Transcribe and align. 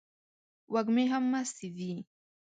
وږمې 0.73 1.05
هم 1.11 1.23
مستې 1.31 1.67
دي 1.77 1.91